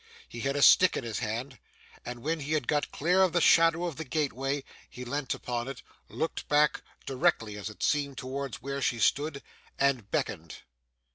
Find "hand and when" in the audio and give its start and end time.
1.19-2.39